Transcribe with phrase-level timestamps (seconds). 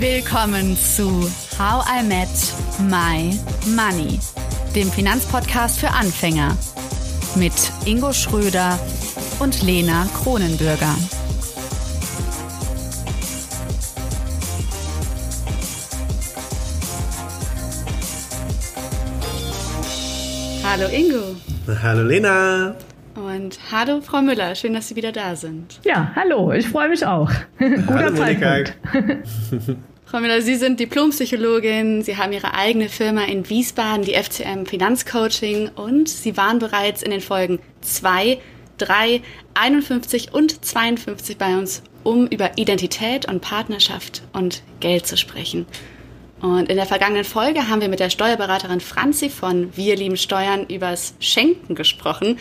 [0.00, 2.28] Willkommen zu How I Met
[2.88, 3.38] My
[3.76, 4.18] Money,
[4.74, 6.56] dem Finanzpodcast für Anfänger
[7.36, 7.52] mit
[7.84, 8.78] Ingo Schröder
[9.40, 10.94] und Lena Kronenbürger.
[20.64, 21.36] Hallo Ingo.
[21.82, 22.74] Hallo Lena.
[23.16, 25.78] Und hallo Frau Müller, schön, dass Sie wieder da sind.
[25.84, 27.30] Ja, hallo, ich freue mich auch.
[27.58, 28.74] Guter hallo, Zeitpunkt.
[30.10, 35.68] Frau Müller, Sie sind Diplompsychologin, Sie haben Ihre eigene Firma in Wiesbaden, die FCM Finanzcoaching
[35.68, 38.40] und Sie waren bereits in den Folgen 2,
[38.78, 39.22] 3,
[39.54, 45.64] 51 und 52 bei uns, um über Identität und Partnerschaft und Geld zu sprechen.
[46.40, 50.66] Und in der vergangenen Folge haben wir mit der Steuerberaterin Franzi von Wir lieben Steuern
[50.66, 52.36] übers Schenken gesprochen.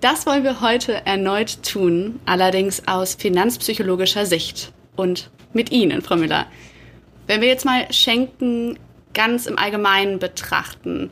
[0.00, 6.46] Das wollen wir heute erneut tun, allerdings aus finanzpsychologischer Sicht und mit Ihnen, Frau Müller.
[7.26, 8.78] Wenn wir jetzt mal Schenken
[9.14, 11.10] ganz im Allgemeinen betrachten,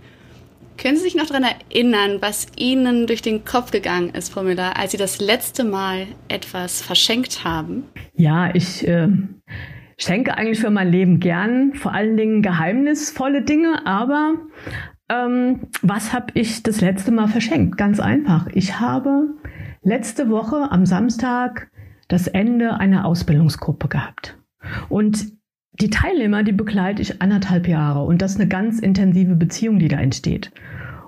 [0.77, 4.77] können Sie sich noch daran erinnern, was Ihnen durch den Kopf gegangen ist, Frau Müller,
[4.77, 7.84] als Sie das letzte Mal etwas verschenkt haben?
[8.14, 9.08] Ja, ich äh,
[9.96, 14.34] schenke eigentlich für mein Leben gern, vor allen Dingen geheimnisvolle Dinge, aber
[15.08, 17.78] ähm, was habe ich das letzte Mal verschenkt?
[17.78, 18.48] Ganz einfach.
[18.52, 19.28] Ich habe
[19.83, 21.70] letzte Woche am Samstag
[22.08, 24.38] das Ende einer Ausbildungsgruppe gehabt.
[24.88, 25.33] Und
[25.80, 29.88] die Teilnehmer, die begleite ich anderthalb Jahre und das ist eine ganz intensive Beziehung, die
[29.88, 30.52] da entsteht.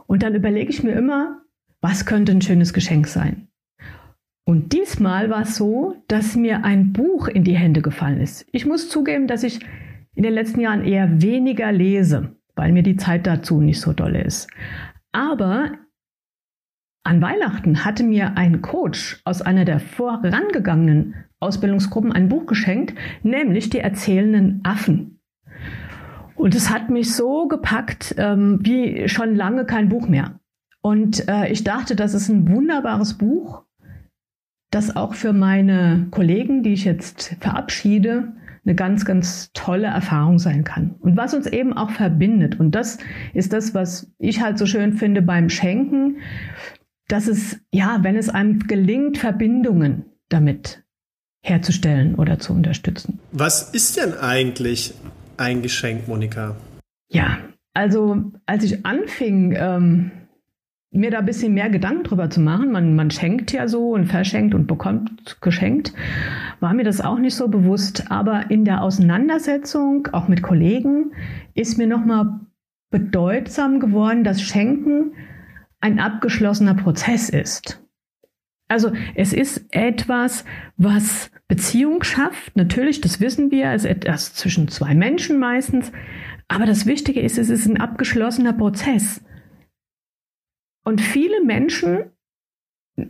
[0.07, 1.43] Und dann überlege ich mir immer,
[1.81, 3.49] was könnte ein schönes Geschenk sein?
[4.47, 8.47] Und diesmal war es so, dass mir ein Buch in die Hände gefallen ist.
[8.53, 9.61] Ich muss zugeben, dass ich
[10.15, 14.23] in den letzten Jahren eher weniger lese, weil mir die Zeit dazu nicht so dolle
[14.23, 14.49] ist.
[15.13, 15.73] Aber
[17.05, 21.15] an Weihnachten hatte mir ein Coach aus einer der vorangegangenen
[21.45, 25.21] Ausbildungsgruppen ein Buch geschenkt, nämlich die erzählenden Affen.
[26.35, 30.41] Und es hat mich so gepackt ähm, wie schon lange kein Buch mehr.
[30.83, 33.65] Und äh, ich dachte, das ist ein wunderbares Buch,
[34.71, 38.35] das auch für meine Kollegen, die ich jetzt verabschiede,
[38.67, 40.97] eine ganz, ganz tolle Erfahrung sein kann.
[41.01, 42.59] Und was uns eben auch verbindet.
[42.59, 42.99] Und das
[43.33, 46.19] ist das, was ich halt so schön finde beim Schenken,
[47.09, 50.84] dass es, ja, wenn es einem gelingt, Verbindungen damit
[51.45, 53.21] herzustellen oder zu unterstützen.
[53.31, 54.95] Was ist denn eigentlich
[55.37, 56.57] ein Geschenk, Monika?
[57.11, 57.39] Ja,
[57.75, 60.11] also als ich anfing, ähm,
[60.91, 64.07] mir da ein bisschen mehr Gedanken drüber zu machen, man, man schenkt ja so und
[64.07, 65.93] verschenkt und bekommt geschenkt,
[66.61, 68.11] war mir das auch nicht so bewusst.
[68.11, 71.13] Aber in der Auseinandersetzung, auch mit Kollegen,
[71.55, 72.41] ist mir nochmal
[72.91, 75.13] bedeutsam geworden, dass Schenken
[75.81, 77.84] ein abgeschlossener Prozess ist.
[78.69, 80.45] Also es ist etwas,
[80.77, 82.57] was Beziehung schafft.
[82.57, 85.93] Natürlich, das wissen wir, es ist etwas zwischen zwei Menschen meistens.
[86.49, 89.23] Aber das Wichtige ist, es ist ein abgeschlossener Prozess.
[90.85, 92.11] Und viele Menschen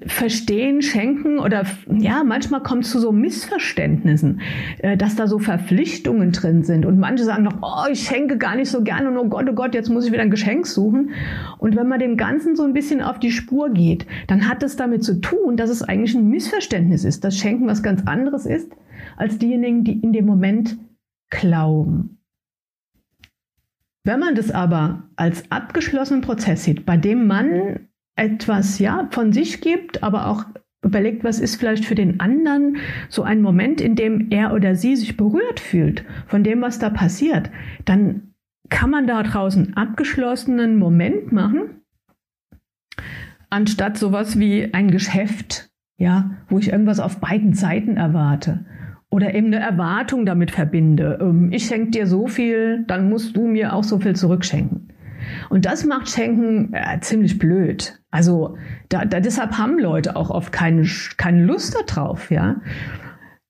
[0.06, 4.40] verstehen, schenken oder ja, manchmal kommt es zu so Missverständnissen,
[4.78, 8.56] äh, dass da so Verpflichtungen drin sind und manche sagen noch, oh, ich schenke gar
[8.56, 11.10] nicht so gerne und oh Gott, oh Gott, jetzt muss ich wieder ein Geschenk suchen.
[11.58, 14.76] Und wenn man dem Ganzen so ein bisschen auf die Spur geht, dann hat es
[14.76, 18.72] damit zu tun, dass es eigentlich ein Missverständnis ist, dass Schenken was ganz anderes ist,
[19.18, 20.78] als diejenigen, die in dem Moment
[21.28, 22.18] glauben.
[24.02, 29.60] Wenn man das aber als abgeschlossenen Prozess sieht, bei dem man etwas ja von sich
[29.60, 30.44] gibt, aber auch
[30.82, 32.76] überlegt, was ist vielleicht für den anderen
[33.08, 36.90] so ein Moment, in dem er oder sie sich berührt fühlt von dem, was da
[36.90, 37.50] passiert,
[37.84, 38.34] dann
[38.68, 41.82] kann man da draußen abgeschlossenen Moment machen,
[43.50, 48.64] anstatt sowas wie ein Geschäft, ja, wo ich irgendwas auf beiden Seiten erwarte
[49.10, 51.18] oder eben eine Erwartung damit verbinde.
[51.20, 54.88] Ähm, ich schenke dir so viel, dann musst du mir auch so viel zurückschenken.
[55.50, 57.98] Und das macht Schenken äh, ziemlich blöd.
[58.10, 58.56] Also
[58.88, 62.56] da, da, deshalb haben Leute auch oft keine, keine Lust darauf, ja.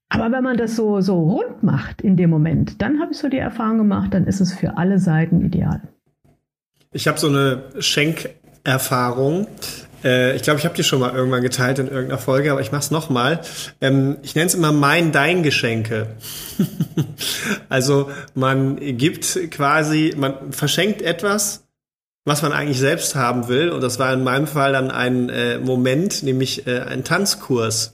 [0.08, 3.28] Aber wenn man das so, so rund macht in dem Moment, dann habe ich so
[3.28, 5.82] die Erfahrung gemacht, dann ist es für alle Seiten ideal.
[6.92, 9.48] Ich habe so eine Schenkerfahrung.
[10.04, 12.70] Äh, ich glaube, ich habe die schon mal irgendwann geteilt in irgendeiner Folge, aber ich
[12.70, 13.40] mache es nochmal.
[13.80, 16.14] Ähm, ich nenne es immer mein-dein-Geschenke.
[17.68, 21.63] also man gibt quasi, man verschenkt etwas,
[22.24, 23.70] was man eigentlich selbst haben will.
[23.70, 27.92] Und das war in meinem Fall dann ein äh, Moment, nämlich äh, ein Tanzkurs.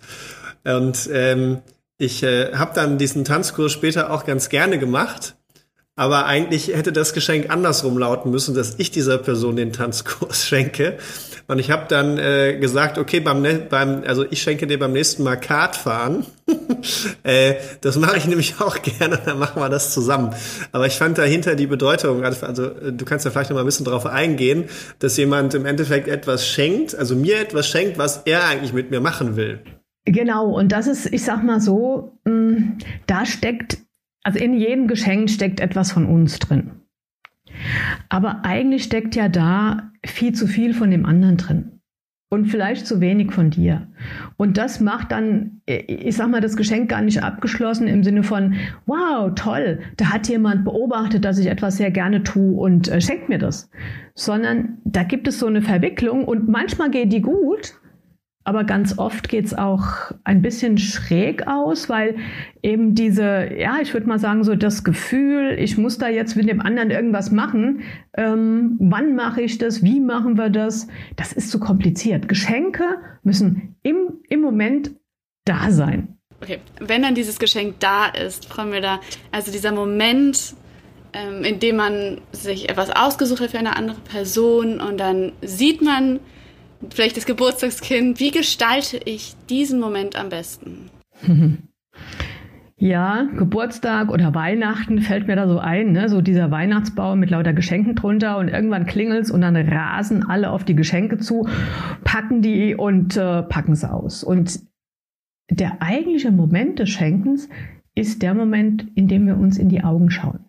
[0.64, 1.62] Und ähm,
[1.98, 5.36] ich äh, habe dann diesen Tanzkurs später auch ganz gerne gemacht.
[6.00, 10.96] Aber eigentlich hätte das Geschenk andersrum lauten müssen, dass ich dieser Person den Tanzkurs schenke.
[11.46, 15.24] Und ich habe dann äh, gesagt, okay, beim, beim, also ich schenke dir beim nächsten
[15.24, 16.24] Mal Kart fahren.
[17.22, 20.34] äh, das mache ich nämlich auch gerne, dann machen wir das zusammen.
[20.72, 23.66] Aber ich fand dahinter die Bedeutung, also, also du kannst ja vielleicht noch mal ein
[23.66, 24.70] bisschen drauf eingehen,
[25.00, 29.02] dass jemand im Endeffekt etwas schenkt, also mir etwas schenkt, was er eigentlich mit mir
[29.02, 29.60] machen will.
[30.06, 33.76] Genau, und das ist, ich sag mal so, mm, da steckt,
[34.22, 36.72] also in jedem Geschenk steckt etwas von uns drin.
[38.08, 41.80] Aber eigentlich steckt ja da viel zu viel von dem anderen drin.
[42.32, 43.88] Und vielleicht zu wenig von dir.
[44.36, 48.54] Und das macht dann, ich sag mal, das Geschenk gar nicht abgeschlossen im Sinne von,
[48.86, 53.28] wow, toll, da hat jemand beobachtet, dass ich etwas sehr gerne tue und äh, schenkt
[53.28, 53.68] mir das.
[54.14, 57.79] Sondern da gibt es so eine Verwicklung und manchmal geht die gut
[58.44, 62.16] aber ganz oft geht es auch ein bisschen schräg aus, weil
[62.62, 66.48] eben diese, ja, ich würde mal sagen, so das Gefühl, ich muss da jetzt mit
[66.48, 67.82] dem anderen irgendwas machen.
[68.16, 69.82] Ähm, wann mache ich das?
[69.82, 70.88] Wie machen wir das?
[71.16, 72.28] Das ist zu kompliziert.
[72.28, 72.84] Geschenke
[73.22, 74.92] müssen im, im Moment
[75.44, 76.16] da sein.
[76.42, 79.00] Okay, wenn dann dieses Geschenk da ist, Frau Müller,
[79.30, 80.54] also dieser Moment,
[81.12, 85.82] ähm, in dem man sich etwas ausgesucht hat für eine andere Person und dann sieht
[85.82, 86.20] man,
[86.92, 88.20] vielleicht das Geburtstagskind.
[88.20, 90.90] Wie gestalte ich diesen Moment am besten?
[92.82, 96.08] Ja, Geburtstag oder Weihnachten fällt mir da so ein, ne?
[96.08, 100.64] so dieser Weihnachtsbaum mit lauter Geschenken drunter und irgendwann klingelt's und dann rasen alle auf
[100.64, 101.46] die Geschenke zu,
[102.04, 104.24] packen die und äh, packen es aus.
[104.24, 104.60] Und
[105.50, 107.50] der eigentliche Moment des Schenkens
[107.94, 110.46] ist der Moment, in dem wir uns in die Augen schauen.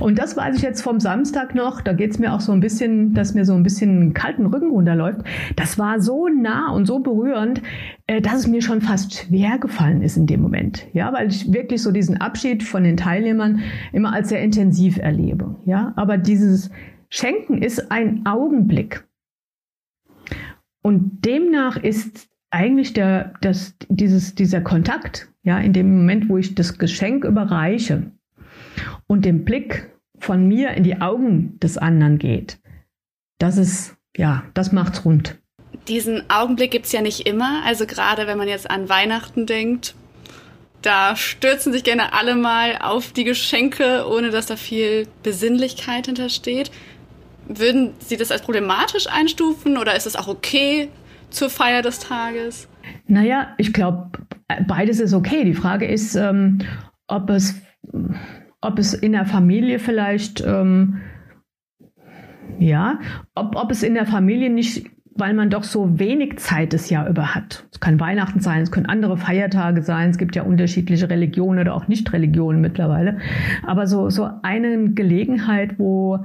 [0.00, 2.60] Und das weiß ich jetzt vom Samstag noch, da geht es mir auch so ein
[2.60, 5.20] bisschen, dass mir so ein bisschen kalten Rücken runterläuft.
[5.56, 7.62] Das war so nah und so berührend,
[8.06, 10.86] äh, dass es mir schon fast schwer gefallen ist in dem Moment.
[10.92, 13.60] Ja, weil ich wirklich so diesen Abschied von den Teilnehmern
[13.92, 15.56] immer als sehr intensiv erlebe.
[15.64, 16.70] Ja, aber dieses
[17.10, 19.04] Schenken ist ein Augenblick.
[20.82, 26.54] Und demnach ist eigentlich der, das, dieses, dieser Kontakt, ja, in dem Moment, wo ich
[26.54, 28.10] das Geschenk überreiche,
[29.08, 29.90] und den Blick
[30.20, 32.58] von mir in die Augen des anderen geht,
[33.38, 35.38] das ist, ja, das macht's rund.
[35.88, 37.62] Diesen Augenblick gibt es ja nicht immer.
[37.64, 39.94] Also gerade wenn man jetzt an Weihnachten denkt,
[40.82, 46.70] da stürzen sich gerne alle mal auf die Geschenke, ohne dass da viel Besinnlichkeit hintersteht.
[47.48, 50.88] Würden Sie das als problematisch einstufen oder ist es auch okay
[51.30, 52.68] zur Feier des Tages?
[53.06, 54.10] Naja, ich glaube,
[54.66, 55.44] beides ist okay.
[55.44, 56.58] Die Frage ist, ähm,
[57.06, 57.54] ob es
[58.60, 61.00] ob es in der Familie vielleicht, ähm,
[62.58, 62.98] ja,
[63.34, 67.08] ob, ob es in der Familie nicht, weil man doch so wenig Zeit das Jahr
[67.08, 67.66] über hat.
[67.72, 71.74] Es kann Weihnachten sein, es können andere Feiertage sein, es gibt ja unterschiedliche Religionen oder
[71.74, 73.18] auch Nicht-Religionen mittlerweile.
[73.66, 76.24] Aber so, so eine Gelegenheit, wo,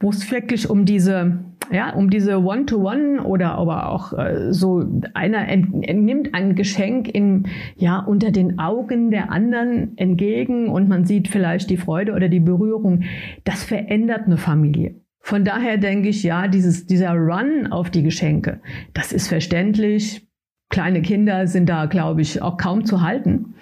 [0.00, 1.38] wo es wirklich um diese
[1.70, 4.84] ja, um diese One-to-One -One oder aber auch äh, so
[5.14, 7.46] einer entnimmt ein Geschenk in,
[7.76, 12.40] ja, unter den Augen der anderen entgegen und man sieht vielleicht die Freude oder die
[12.40, 13.04] Berührung.
[13.44, 14.94] Das verändert eine Familie.
[15.20, 18.60] Von daher denke ich, ja, dieses, dieser Run auf die Geschenke,
[18.94, 20.26] das ist verständlich.
[20.70, 23.54] Kleine Kinder sind da, glaube ich, auch kaum zu halten.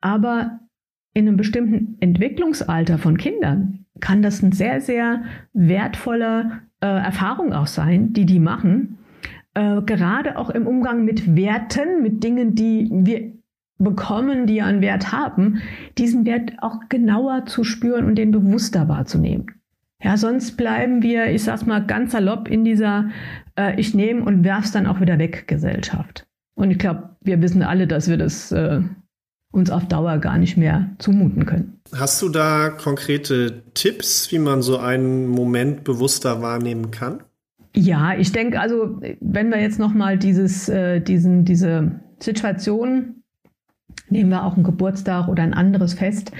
[0.00, 0.60] Aber
[1.14, 5.22] in einem bestimmten Entwicklungsalter von Kindern kann das ein sehr, sehr
[5.54, 8.98] wertvoller äh, Erfahrung auch sein, die die machen.
[9.54, 13.32] Äh, gerade auch im Umgang mit Werten, mit Dingen, die wir
[13.78, 15.62] bekommen, die einen Wert haben,
[15.98, 19.46] diesen Wert auch genauer zu spüren und den bewusster wahrzunehmen.
[20.02, 23.10] Ja, sonst bleiben wir, ich sag's mal ganz salopp, in dieser
[23.56, 26.26] äh, Ich nehme und werf's dann auch wieder weg Gesellschaft.
[26.54, 28.80] Und ich glaube, wir wissen alle, dass wir das äh,
[29.52, 31.80] uns auf Dauer gar nicht mehr zumuten können.
[31.94, 37.22] Hast du da konkrete Tipps, wie man so einen Moment bewusster wahrnehmen kann?
[37.74, 43.22] Ja, ich denke, also wenn wir jetzt noch mal dieses, äh, diesen, diese Situation
[44.08, 46.32] Nehmen wir auch einen Geburtstag oder ein anderes Fest.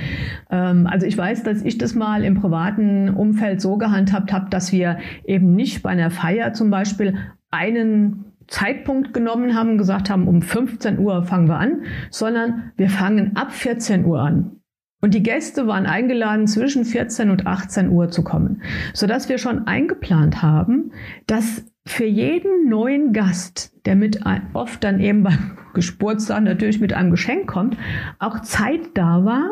[0.50, 4.72] Ähm, also ich weiß, dass ich das mal im privaten Umfeld so gehandhabt habe, dass
[4.72, 7.16] wir eben nicht bei einer Feier zum Beispiel
[7.50, 13.34] einen Zeitpunkt genommen haben, gesagt haben, um 15 Uhr fangen wir an, sondern wir fangen
[13.34, 14.60] ab 14 Uhr an.
[15.00, 19.66] Und die Gäste waren eingeladen, zwischen 14 und 18 Uhr zu kommen, sodass wir schon
[19.66, 20.92] eingeplant haben,
[21.26, 24.20] dass für jeden neuen Gast, der mit
[24.52, 27.76] oft dann eben beim Geburtstag natürlich mit einem Geschenk kommt,
[28.18, 29.48] auch Zeit da war,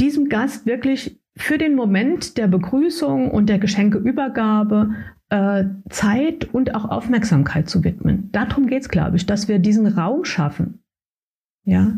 [0.00, 4.94] diesem Gast wirklich für den Moment der Begrüßung und der Geschenkeübergabe
[5.30, 8.30] äh, Zeit und auch Aufmerksamkeit zu widmen.
[8.32, 10.83] Darum geht es, glaube ich, dass wir diesen Raum schaffen.
[11.66, 11.92] Ja,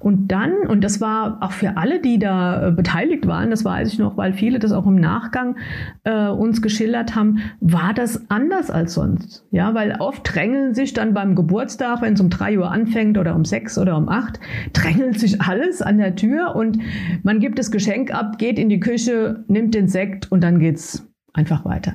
[0.00, 3.92] und dann, und das war auch für alle, die da äh, beteiligt waren, das weiß
[3.92, 5.58] ich noch, weil viele das auch im Nachgang
[6.02, 9.46] äh, uns geschildert haben, war das anders als sonst.
[9.52, 13.36] Ja, weil oft drängeln sich dann beim Geburtstag, wenn es um drei Uhr anfängt oder
[13.36, 14.40] um sechs oder um acht,
[14.72, 16.78] drängelt sich alles an der Tür und
[17.22, 21.08] man gibt das Geschenk ab, geht in die Küche, nimmt den Sekt und dann geht's
[21.32, 21.94] einfach weiter.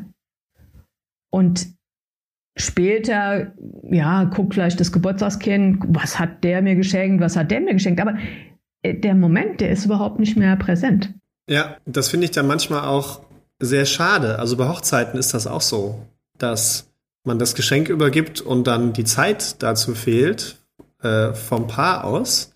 [1.29, 1.76] Und
[2.57, 3.53] später,
[3.89, 8.01] ja, guckt vielleicht das Geburtstagskind, was hat der mir geschenkt, was hat der mir geschenkt,
[8.01, 8.17] aber
[8.81, 11.13] äh, der Moment, der ist überhaupt nicht mehr präsent.
[11.49, 13.21] Ja, das finde ich dann manchmal auch
[13.59, 14.39] sehr schade.
[14.39, 16.05] Also bei Hochzeiten ist das auch so,
[16.37, 16.89] dass
[17.23, 20.57] man das Geschenk übergibt und dann die Zeit dazu fehlt,
[21.01, 22.53] äh, vom Paar aus,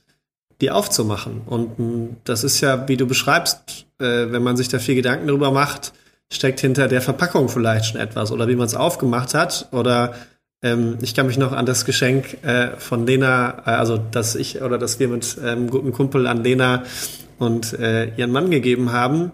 [0.61, 1.41] die aufzumachen.
[1.45, 5.27] Und mm, das ist ja, wie du beschreibst, äh, wenn man sich da viel Gedanken
[5.27, 5.93] darüber macht,
[6.31, 10.15] steckt hinter der Verpackung vielleicht schon etwas oder wie man es aufgemacht hat oder
[10.63, 14.61] ähm, ich kann mich noch an das Geschenk äh, von Lena, äh, also dass ich
[14.61, 16.83] oder dass wir mit einem ähm, guten Kumpel an Lena
[17.37, 19.31] und äh, ihren Mann gegeben haben.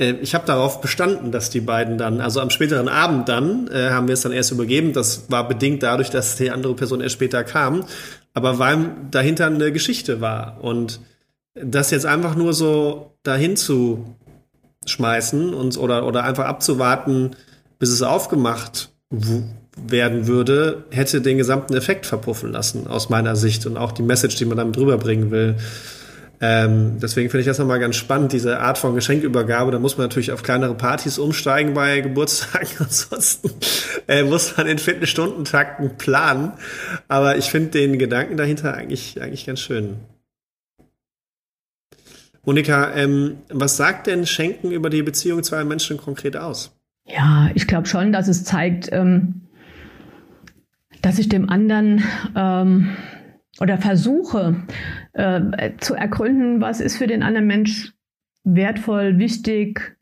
[0.00, 3.90] Äh, ich habe darauf bestanden, dass die beiden dann, also am späteren Abend dann, äh,
[3.90, 4.92] haben wir es dann erst übergeben.
[4.92, 7.84] Das war bedingt dadurch, dass die andere Person erst später kam,
[8.34, 11.00] aber weil dahinter eine Geschichte war und
[11.54, 14.16] das jetzt einfach nur so dahin zu
[14.88, 17.32] schmeißen und, oder, oder einfach abzuwarten,
[17.78, 23.76] bis es aufgemacht werden würde, hätte den gesamten Effekt verpuffen lassen, aus meiner Sicht und
[23.76, 25.56] auch die Message, die man damit rüberbringen will.
[26.40, 29.72] Ähm, deswegen finde ich das nochmal ganz spannend, diese Art von Geschenkübergabe.
[29.72, 32.68] Da muss man natürlich auf kleinere Partys umsteigen bei Geburtstagen.
[32.78, 33.50] Ansonsten
[34.06, 36.52] äh, muss man in Viertelstundentakten planen.
[37.08, 39.96] Aber ich finde den Gedanken dahinter eigentlich, eigentlich ganz schön.
[42.48, 46.74] Monika, ähm, was sagt denn Schenken über die Beziehung zweier Menschen konkret aus?
[47.06, 49.42] Ja, ich glaube schon, dass es zeigt, ähm,
[51.02, 52.02] dass ich dem anderen
[52.34, 52.96] ähm,
[53.60, 54.64] oder versuche
[55.12, 57.92] äh, zu ergründen, was ist für den anderen Mensch
[58.44, 59.98] wertvoll, wichtig,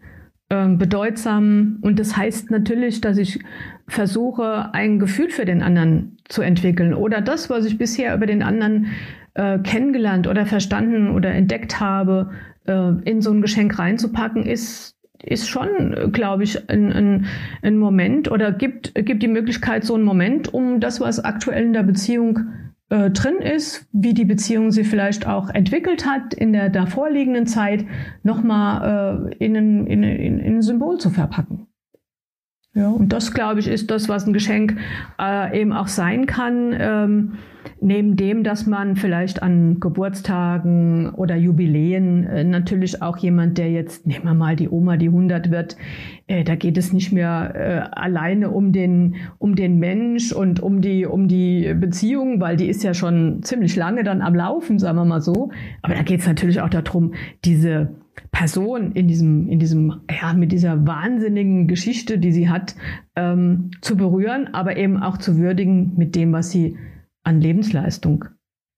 [0.49, 1.81] äh, bedeutsam.
[1.83, 3.41] Und das heißt natürlich, dass ich
[3.89, 8.43] versuche, ein Gefühl für den anderen zu entwickeln oder das, was ich bisher über den
[8.43, 8.89] anderen
[9.35, 12.31] äh, kennengelernt oder verstanden oder entdeckt habe,
[12.67, 17.27] äh, in so ein Geschenk reinzupacken, ist ist schon, glaube ich, ein, ein,
[17.63, 21.73] ein Moment oder gibt, gibt die Möglichkeit, so einen Moment, um das, was aktuell in
[21.73, 22.41] der Beziehung
[22.91, 27.85] äh, drin ist, wie die Beziehung sich vielleicht auch entwickelt hat in der davorliegenden Zeit,
[28.23, 31.67] nochmal äh, in, ein, in, in, in ein Symbol zu verpacken.
[32.77, 34.77] Ja, und das, glaube ich, ist das, was ein Geschenk
[35.19, 36.77] äh, eben auch sein kann.
[36.79, 37.33] Ähm,
[37.81, 44.07] neben dem, dass man vielleicht an Geburtstagen oder Jubiläen äh, natürlich auch jemand, der jetzt,
[44.07, 45.79] nehmen wir mal die Oma, die 100 wird,
[46.27, 50.83] äh, da geht es nicht mehr äh, alleine um den, um den Mensch und um
[50.83, 54.99] die, um die Beziehung, weil die ist ja schon ziemlich lange dann am Laufen, sagen
[54.99, 55.51] wir mal so.
[55.81, 57.89] Aber da geht es natürlich auch darum, diese
[58.31, 62.77] Person in diesem, in diesem, ja, mit dieser wahnsinnigen Geschichte, die sie hat,
[63.15, 66.77] ähm, zu berühren, aber eben auch zu würdigen mit dem, was sie
[67.23, 68.27] an Lebensleistung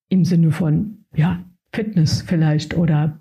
[0.09, 3.21] im Sinne von ja, Fitness vielleicht oder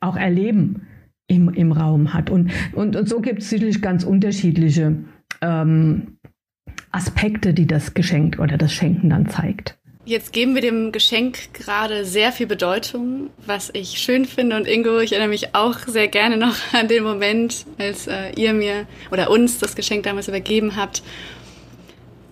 [0.00, 0.82] auch Erleben
[1.26, 2.30] im, im Raum hat.
[2.30, 5.04] Und, und, und so gibt es sicherlich ganz unterschiedliche
[5.40, 6.18] ähm,
[6.90, 9.78] Aspekte, die das Geschenk oder das Schenken dann zeigt.
[10.06, 14.56] Jetzt geben wir dem Geschenk gerade sehr viel Bedeutung, was ich schön finde.
[14.56, 18.52] Und Ingo, ich erinnere mich auch sehr gerne noch an den Moment, als äh, ihr
[18.52, 21.02] mir oder uns das Geschenk damals übergeben habt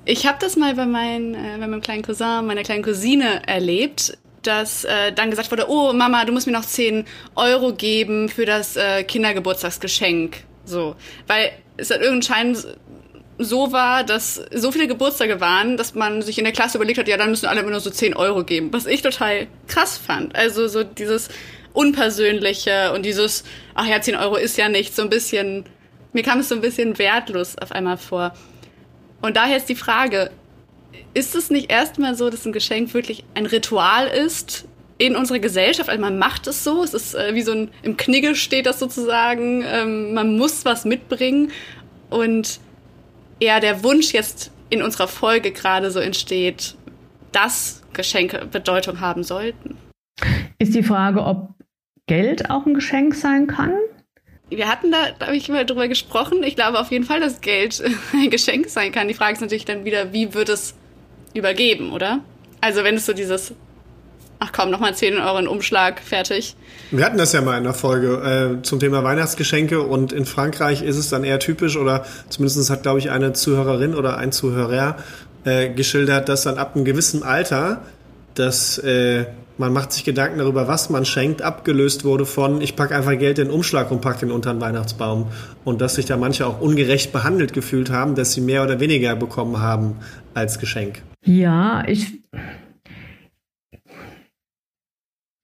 [0.05, 4.19] ich habe das mal bei, mein, äh, bei meinem kleinen Cousin, meiner kleinen Cousine erlebt,
[4.43, 7.05] dass äh, dann gesagt wurde, oh Mama, du musst mir noch 10
[7.37, 10.38] Euro geben für das äh, Kindergeburtstagsgeschenk.
[10.64, 12.57] So, weil es hat irgendeinen Schein
[13.39, 17.09] so war, dass so viele Geburtstage waren, dass man sich in der Klasse überlegt hat,
[17.09, 18.73] ja, dann müssen alle immer nur so 10 Euro geben.
[18.73, 20.37] Was ich total krass fand.
[20.37, 21.29] Also so dieses
[21.73, 25.65] Unpersönliche und dieses, ach ja, 10 Euro ist ja nicht, so ein bisschen,
[26.12, 28.35] mir kam es so ein bisschen wertlos auf einmal vor.
[29.23, 30.31] Und daher ist die Frage,
[31.15, 34.67] ist es nicht erstmal so, dass ein Geschenk wirklich ein Ritual ist
[34.99, 35.89] in unserer Gesellschaft?
[35.89, 38.79] Also man macht es so, es ist äh, wie so ein, im Knigge steht das
[38.79, 41.51] sozusagen, ähm, man muss was mitbringen
[42.11, 42.61] und
[43.42, 46.76] eher der Wunsch jetzt in unserer Folge gerade so entsteht,
[47.32, 49.76] dass Geschenke Bedeutung haben sollten.
[50.58, 51.54] Ist die Frage, ob
[52.06, 53.72] Geld auch ein Geschenk sein kann?
[54.56, 56.42] wir hatten da, habe ich mal drüber gesprochen.
[56.42, 57.82] Ich glaube auf jeden Fall, dass Geld
[58.12, 59.08] ein Geschenk sein kann.
[59.08, 60.75] Die Frage ist natürlich dann wieder, wie wird es
[61.34, 62.20] übergeben, oder?
[62.61, 63.54] Also wenn es so dieses,
[64.42, 66.56] ach komm, nochmal 10 Euro in Umschlag, fertig.
[66.90, 70.82] Wir hatten das ja mal in der Folge äh, zum Thema Weihnachtsgeschenke und in Frankreich
[70.82, 74.96] ist es dann eher typisch oder zumindest hat, glaube ich, eine Zuhörerin oder ein Zuhörer
[75.44, 77.82] äh, geschildert, dass dann ab einem gewissen Alter
[78.34, 79.26] dass äh,
[79.58, 83.38] man macht sich Gedanken darüber, was man schenkt, abgelöst wurde von, ich packe einfach Geld
[83.38, 85.26] in den Umschlag und packe den unter den Weihnachtsbaum.
[85.64, 89.14] Und dass sich da manche auch ungerecht behandelt gefühlt haben, dass sie mehr oder weniger
[89.14, 89.96] bekommen haben
[90.34, 91.02] als Geschenk.
[91.25, 92.20] Ja, ich,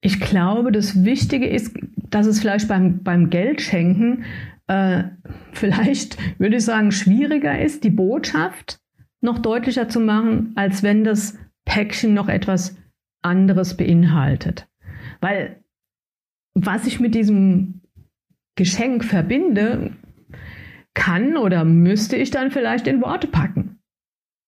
[0.00, 1.76] ich glaube, das Wichtige ist,
[2.10, 4.24] dass es vielleicht beim, beim Geldschenken
[4.66, 5.04] äh,
[5.52, 8.80] vielleicht, würde ich sagen, schwieriger ist, die Botschaft
[9.20, 12.76] noch deutlicher zu machen, als wenn das Päckchen noch etwas
[13.22, 14.68] anderes beinhaltet.
[15.20, 15.62] Weil
[16.54, 17.82] was ich mit diesem
[18.56, 19.92] Geschenk verbinde,
[20.98, 23.78] kann oder müsste ich dann vielleicht in Worte packen.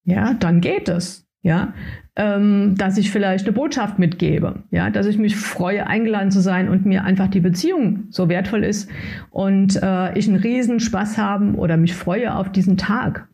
[0.05, 1.27] Ja, dann geht es.
[1.43, 1.75] Ja,
[2.21, 4.63] ähm, dass ich vielleicht eine Botschaft mitgebe.
[4.71, 8.63] Ja, dass ich mich freue, eingeladen zu sein und mir einfach die Beziehung so wertvoll
[8.63, 8.91] ist
[9.31, 13.27] und äh, ich einen riesen Spaß haben oder mich freue auf diesen Tag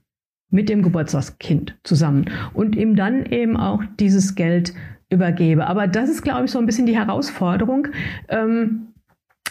[0.50, 4.72] mit dem Geburtstagskind zusammen und ihm dann eben auch dieses Geld
[5.10, 5.66] übergebe.
[5.66, 7.88] Aber das ist, glaube ich, so ein bisschen die Herausforderung.
[8.28, 8.85] Ähm,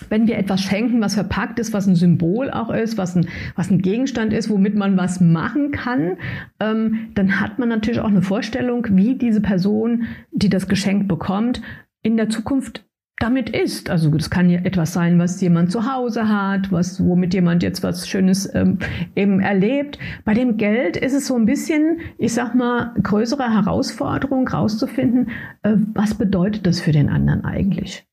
[0.09, 3.69] wenn wir etwas schenken, was verpackt ist, was ein Symbol auch ist, was ein, was
[3.71, 6.17] ein Gegenstand ist, womit man was machen kann,
[6.59, 11.61] ähm, dann hat man natürlich auch eine Vorstellung, wie diese Person, die das Geschenk bekommt,
[12.01, 12.85] in der Zukunft
[13.17, 13.89] damit ist.
[13.89, 17.81] Also das kann ja etwas sein, was jemand zu Hause hat, was, womit jemand jetzt
[17.81, 18.79] was Schönes ähm,
[19.15, 19.97] eben erlebt.
[20.25, 25.29] Bei dem Geld ist es so ein bisschen, ich sag mal, größere Herausforderung rauszufinden,
[25.63, 28.05] äh, was bedeutet das für den anderen eigentlich?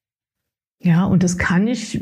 [0.82, 2.00] Ja, und das kann ich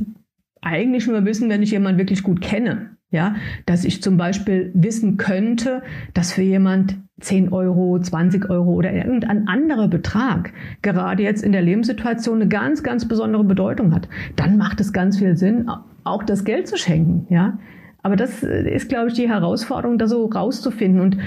[0.61, 2.97] eigentlich nur wissen, wenn ich jemanden wirklich gut kenne.
[3.13, 3.35] Ja,
[3.67, 5.83] dass ich zum Beispiel wissen könnte,
[6.15, 11.63] dass für jemand 10 Euro, 20 Euro oder irgendein anderer Betrag gerade jetzt in der
[11.63, 15.69] Lebenssituation eine ganz, ganz besondere Bedeutung hat, dann macht es ganz viel Sinn,
[16.05, 17.27] auch das Geld zu schenken.
[17.31, 17.59] Ja,
[18.03, 21.01] aber das ist, glaube ich, die Herausforderung, da so rauszufinden.
[21.01, 21.19] Und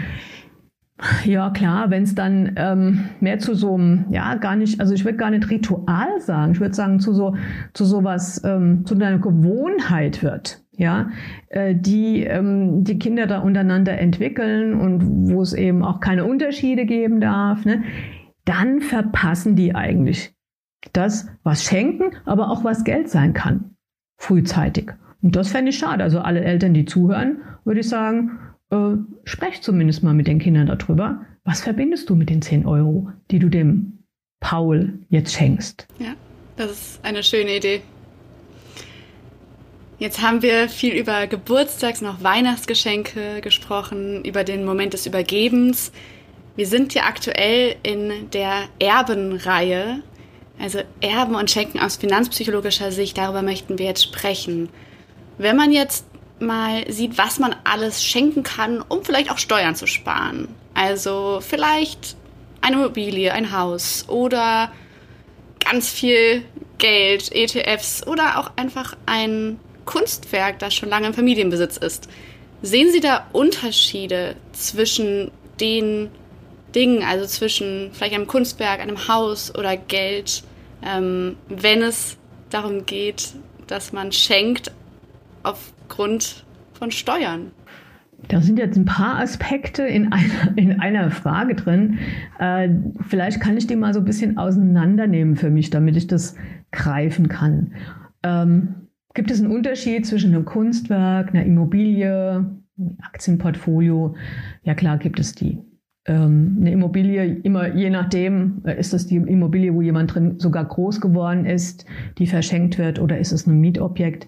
[1.26, 5.06] ja, klar, wenn es dann ähm, mehr zu so einem, ja, gar nicht, also ich
[5.06, 7.36] würde gar nicht Ritual sagen, ich würde sagen, zu so,
[7.74, 11.10] zu sowas, ähm, zu einer Gewohnheit wird, ja,
[11.50, 16.86] äh, die ähm, die Kinder da untereinander entwickeln und wo es eben auch keine Unterschiede
[16.86, 17.84] geben darf, ne,
[18.46, 20.36] dann verpassen die eigentlich
[20.92, 23.76] das, was schenken, aber auch was Geld sein kann,
[24.18, 24.92] frühzeitig.
[25.22, 26.04] Und das fände ich schade.
[26.04, 28.40] Also alle Eltern, die zuhören, würde ich sagen,
[28.74, 31.22] äh, sprecht zumindest mal mit den Kindern darüber.
[31.44, 34.00] Was verbindest du mit den 10 Euro, die du dem
[34.40, 35.88] Paul jetzt schenkst?
[36.00, 36.16] Ja,
[36.56, 37.82] das ist eine schöne Idee.
[40.00, 45.92] Jetzt haben wir viel über Geburtstags- und auch Weihnachtsgeschenke gesprochen, über den Moment des Übergebens.
[46.56, 50.02] Wir sind ja aktuell in der Erbenreihe,
[50.60, 54.70] also Erben und Schenken aus finanzpsychologischer Sicht, darüber möchten wir jetzt sprechen.
[55.38, 56.06] Wenn man jetzt
[56.46, 60.48] mal sieht, was man alles schenken kann, um vielleicht auch Steuern zu sparen.
[60.74, 62.16] Also vielleicht
[62.62, 64.72] eine Immobilie, ein Haus oder
[65.60, 66.44] ganz viel
[66.78, 72.08] Geld, ETFs oder auch einfach ein Kunstwerk, das schon lange im Familienbesitz ist.
[72.62, 76.10] Sehen Sie da Unterschiede zwischen den
[76.74, 80.44] Dingen, also zwischen vielleicht einem Kunstwerk, einem Haus oder Geld,
[80.84, 82.18] ähm, wenn es
[82.50, 83.34] darum geht,
[83.68, 84.72] dass man schenkt
[85.44, 87.52] aufgrund von Steuern?
[88.30, 92.00] Da sind jetzt ein paar Aspekte in einer, in einer Frage drin.
[92.40, 92.70] Äh,
[93.02, 96.36] vielleicht kann ich die mal so ein bisschen auseinandernehmen für mich, damit ich das
[96.72, 97.74] greifen kann.
[98.24, 98.76] Ähm,
[99.14, 102.46] Gibt es einen Unterschied zwischen einem Kunstwerk, einer Immobilie,
[102.78, 104.16] einem Aktienportfolio?
[104.64, 105.60] Ja klar, gibt es die.
[106.06, 110.66] Ähm, eine Immobilie, immer je nachdem, äh, ist das die Immobilie, wo jemand drin sogar
[110.66, 111.86] groß geworden ist,
[112.18, 114.28] die verschenkt wird, oder ist es ein Mietobjekt?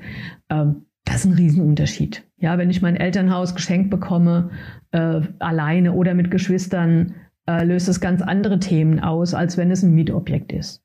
[0.49, 2.23] Ähm, das ist ein Riesenunterschied.
[2.37, 4.49] Ja, wenn ich mein Elternhaus geschenkt bekomme,
[4.91, 7.13] äh, alleine oder mit Geschwistern,
[7.47, 10.83] äh, löst es ganz andere Themen aus, als wenn es ein Mietobjekt ist.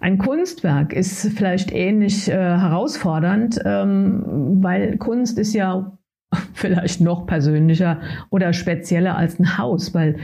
[0.00, 5.98] Ein Kunstwerk ist vielleicht ähnlich äh, herausfordernd, ähm, weil Kunst ist ja
[6.54, 10.16] vielleicht noch persönlicher oder spezieller als ein Haus, weil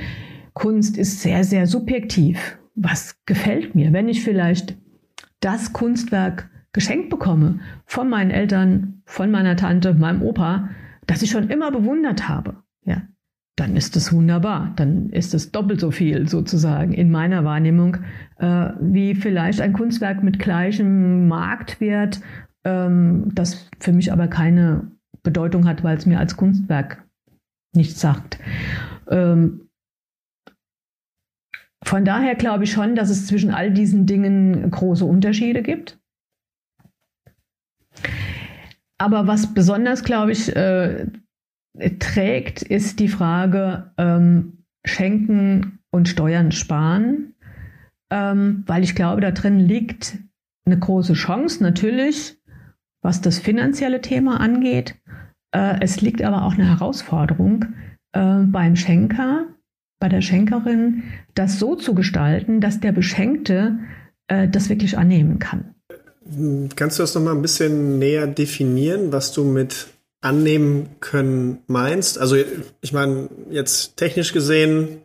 [0.53, 2.59] Kunst ist sehr, sehr subjektiv.
[2.77, 3.93] Was gefällt mir?
[3.93, 4.77] Wenn ich vielleicht
[5.41, 10.71] das Kunstwerk geschenkt bekomme von meinen Eltern, von meiner Tante, meinem Opa,
[11.07, 13.03] das ich schon immer bewundert habe, ja,
[13.57, 14.73] dann ist es wunderbar.
[14.77, 17.99] Dann ist es doppelt so viel sozusagen in meiner Wahrnehmung,
[18.39, 22.21] äh, wie vielleicht ein Kunstwerk mit gleichem Marktwert,
[22.65, 24.91] ähm, das für mich aber keine
[25.23, 27.05] Bedeutung hat, weil es mir als Kunstwerk
[27.75, 28.39] nichts sagt.
[29.09, 29.69] Ähm,
[31.85, 36.01] von daher glaube ich schon, dass es zwischen all diesen Dingen große Unterschiede gibt.
[39.05, 41.09] Aber was besonders, glaube ich, äh,
[41.99, 47.35] trägt, ist die Frage ähm, Schenken und Steuern sparen.
[48.11, 50.17] ähm, weil ich glaube, da drin liegt
[50.65, 52.39] eine große Chance natürlich,
[53.03, 54.95] was das finanzielle Thema angeht.
[55.55, 57.67] Äh, es liegt aber auch eine Herausforderung
[58.13, 59.47] äh, beim Schenker,
[60.01, 61.03] bei der Schenkerin,
[61.35, 63.81] das so zu gestalten, dass der Beschenkte
[64.29, 65.74] äh, das wirklich annehmen kann.
[66.77, 69.89] Kannst du das nochmal ein bisschen näher definieren, was du mit
[70.21, 72.19] annehmen können meinst?
[72.19, 72.37] Also
[72.81, 75.03] ich meine, jetzt technisch gesehen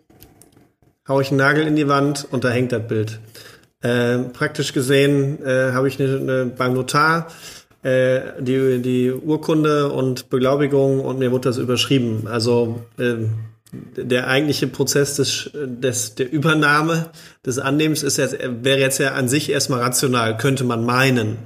[1.08, 3.20] haue ich einen Nagel in die Wand und da hängt das Bild.
[3.82, 7.28] Äh, praktisch gesehen äh, habe ich eine, eine, beim Notar
[7.84, 12.28] äh, die, die Urkunde und Beglaubigung und mir wurde das überschrieben.
[12.28, 13.16] Also äh,
[13.72, 17.10] der eigentliche Prozess des, des, der Übernahme
[17.46, 21.38] des Annehmens ist jetzt, wäre jetzt ja an sich erstmal rational, könnte man meinen.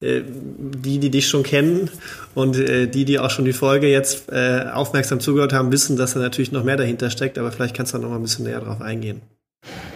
[0.00, 1.90] Äh, die, die dich schon kennen
[2.36, 6.14] und äh, die, die auch schon die Folge jetzt äh, aufmerksam zugehört haben, wissen, dass
[6.14, 8.44] da natürlich noch mehr dahinter steckt, aber vielleicht kannst du da noch mal ein bisschen
[8.44, 9.22] näher drauf eingehen.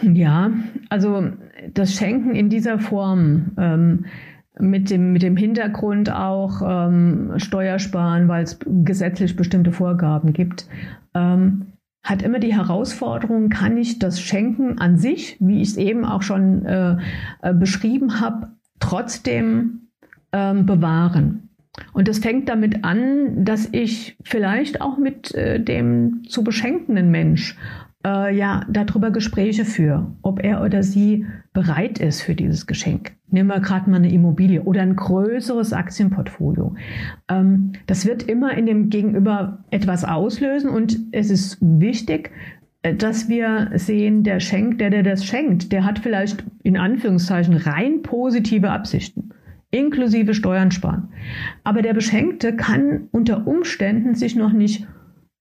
[0.02, 0.50] Ja,
[0.88, 1.28] also
[1.72, 4.06] das Schenken in dieser Form ähm,
[4.58, 10.66] mit dem, mit dem Hintergrund auch ähm, Steuersparen, weil es gesetzlich bestimmte Vorgaben gibt,
[11.14, 11.66] ähm,
[12.02, 16.22] hat immer die Herausforderung, kann ich das Schenken an sich, wie ich es eben auch
[16.22, 16.96] schon äh,
[17.42, 18.48] äh, beschrieben habe,
[18.80, 19.88] trotzdem
[20.32, 21.48] ähm, bewahren.
[21.92, 27.56] Und das fängt damit an, dass ich vielleicht auch mit äh, dem zu beschenkenden Mensch
[28.04, 33.12] äh, ja darüber Gespräche führe, ob er oder sie bereit ist für dieses Geschenk.
[33.30, 36.74] Nehmen wir gerade mal eine Immobilie oder ein größeres Aktienportfolio.
[37.28, 42.30] Ähm, das wird immer in dem Gegenüber etwas auslösen und es ist wichtig,
[42.82, 47.56] äh, dass wir sehen, der schenkt, der, der das schenkt, der hat vielleicht in Anführungszeichen
[47.56, 49.30] rein positive Absichten
[49.72, 51.08] inklusive Steuern sparen.
[51.64, 54.86] Aber der Beschenkte kann unter Umständen sich noch nicht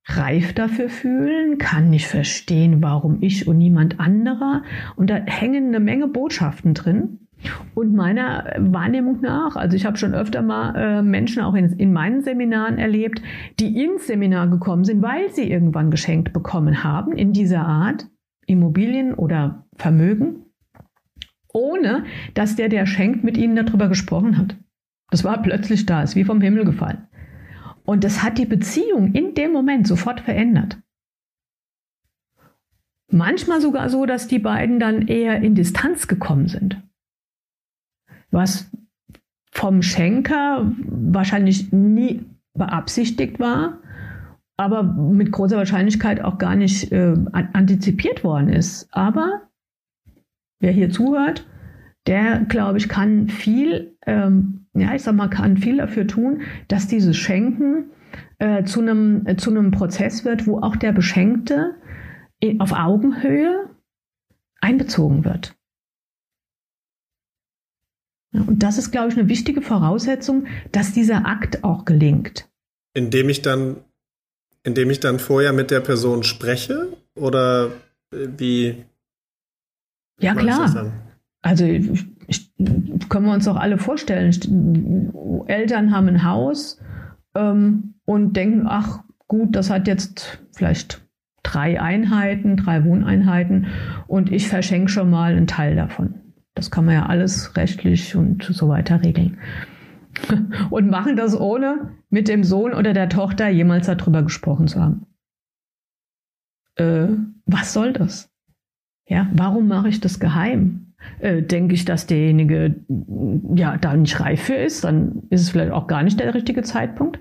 [0.05, 4.63] reif dafür fühlen, kann nicht verstehen, warum ich und niemand anderer.
[4.95, 7.19] Und da hängen eine Menge Botschaften drin.
[7.73, 11.91] Und meiner Wahrnehmung nach, also ich habe schon öfter mal äh, Menschen auch in, in
[11.91, 13.21] meinen Seminaren erlebt,
[13.59, 18.07] die ins Seminar gekommen sind, weil sie irgendwann geschenkt bekommen haben in dieser Art,
[18.45, 20.45] Immobilien oder Vermögen
[21.53, 24.55] ohne dass der, der schenkt, mit ihnen darüber gesprochen hat.
[25.09, 27.07] Das war plötzlich da, ist wie vom Himmel gefallen.
[27.91, 30.80] Und das hat die Beziehung in dem Moment sofort verändert.
[33.12, 36.82] Manchmal sogar so, dass die beiden dann eher in Distanz gekommen sind.
[38.30, 38.71] Was
[39.51, 42.23] vom Schenker wahrscheinlich nie
[42.54, 43.80] beabsichtigt war,
[44.56, 48.88] aber mit großer Wahrscheinlichkeit auch gar nicht äh, antizipiert worden ist.
[48.93, 49.49] Aber
[50.62, 51.45] wer hier zuhört,
[52.08, 56.88] der, glaube ich, kann viel, ähm, ja, ich sag mal, kann viel dafür tun, dass
[56.88, 57.91] dieses Schenken
[58.39, 61.75] äh, zu einem äh, zu einem Prozess wird, wo auch der Beschenkte
[62.39, 63.69] in, auf Augenhöhe
[64.62, 65.55] einbezogen wird.
[68.34, 72.49] Ja, und das ist, glaube ich, eine wichtige Voraussetzung, dass dieser Akt auch gelingt.
[72.93, 73.77] Indem ich dann,
[74.63, 77.71] indem ich dann vorher mit der Person spreche oder
[78.13, 78.86] äh, wie
[80.19, 80.93] ja, klar.
[81.41, 82.05] Also ich,
[83.10, 84.31] können wir uns doch alle vorstellen.
[85.47, 86.79] Eltern haben ein Haus
[87.36, 91.05] ähm, und denken, ach gut, das hat jetzt vielleicht
[91.43, 93.67] drei Einheiten, drei Wohneinheiten
[94.07, 96.15] und ich verschenke schon mal einen Teil davon.
[96.53, 99.38] Das kann man ja alles rechtlich und so weiter regeln.
[100.69, 105.05] Und machen das ohne mit dem Sohn oder der Tochter jemals darüber gesprochen zu haben.
[106.75, 107.07] Äh,
[107.45, 108.29] was soll das?
[109.07, 110.90] Ja, warum mache ich das geheim?
[111.19, 112.75] Äh, denke ich, dass derjenige
[113.55, 116.63] ja da nicht reif für ist, dann ist es vielleicht auch gar nicht der richtige
[116.63, 117.19] Zeitpunkt.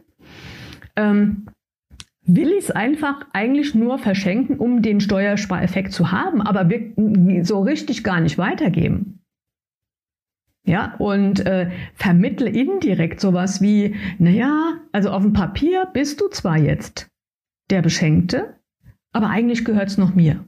[0.96, 1.46] Ähm,
[2.22, 6.68] will ich es einfach eigentlich nur verschenken, um den Steuerspareffekt zu haben, aber
[7.42, 9.20] so richtig gar nicht weitergeben.
[10.66, 16.58] Ja, und äh, vermittle indirekt sowas wie, naja, also auf dem Papier bist du zwar
[16.58, 17.08] jetzt
[17.70, 18.56] der Beschenkte,
[19.12, 20.44] aber eigentlich gehört es noch mir.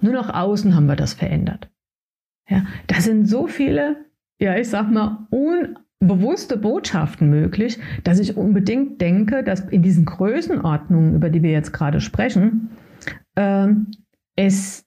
[0.00, 1.69] Nur nach außen haben wir das verändert.
[2.48, 4.04] Ja, da sind so viele,
[4.40, 11.14] ja, ich sag mal, unbewusste Botschaften möglich, dass ich unbedingt denke, dass in diesen Größenordnungen,
[11.14, 12.70] über die wir jetzt gerade sprechen,
[13.36, 13.68] äh,
[14.36, 14.84] es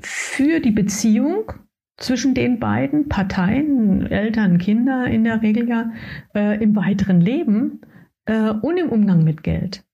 [0.00, 1.52] für die Beziehung
[1.98, 5.92] zwischen den beiden Parteien, Eltern, Kinder in der Regel ja,
[6.34, 7.80] äh, im weiteren Leben
[8.26, 9.84] äh, und im Umgang mit Geld.